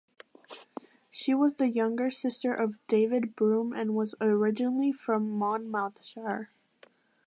She 1.11 1.35
was 1.35 1.53
the 1.57 1.69
younger 1.69 2.09
sister 2.09 2.51
of 2.55 2.79
David 2.87 3.35
Broome 3.35 3.71
and 3.71 3.93
was 3.95 4.15
originally 4.19 4.91
from 4.91 5.29
Monmouthshire. 5.29 6.49